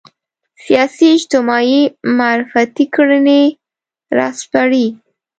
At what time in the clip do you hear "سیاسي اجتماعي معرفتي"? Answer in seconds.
0.63-2.85